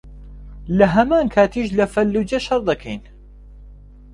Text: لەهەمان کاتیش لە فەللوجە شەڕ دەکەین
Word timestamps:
لەهەمان 0.77 1.25
کاتیش 1.35 1.67
لە 1.77 1.85
فەللوجە 1.93 2.39
شەڕ 2.45 2.61
دەکەین 2.69 3.01